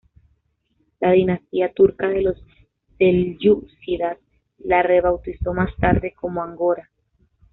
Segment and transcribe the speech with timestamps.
[0.99, 2.35] La dinastía turca de los
[2.97, 4.17] Selyúcidas
[4.57, 6.89] la rebautizó más tarde como Angora.